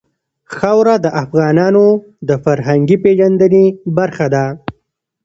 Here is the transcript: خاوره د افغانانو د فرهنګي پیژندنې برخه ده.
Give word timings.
خاوره 0.55 0.95
د 1.05 1.07
افغانانو 1.23 1.85
د 2.27 2.29
فرهنګي 2.43 2.97
پیژندنې 3.03 3.65
برخه 3.97 4.25
ده. 4.33 4.45